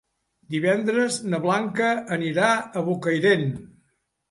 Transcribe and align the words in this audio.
Divendres 0.53 1.17
na 1.33 1.41
Blanca 1.43 1.91
anirà 2.19 2.51
a 2.57 2.85
Bocairent. 2.91 3.49